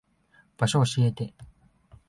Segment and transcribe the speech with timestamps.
[0.57, 1.31] 場所教えて。